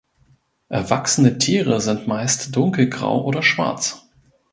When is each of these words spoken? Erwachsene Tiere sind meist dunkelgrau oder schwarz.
Erwachsene 0.69 1.37
Tiere 1.37 1.79
sind 1.79 2.07
meist 2.07 2.55
dunkelgrau 2.55 3.23
oder 3.23 3.43
schwarz. 3.43 4.09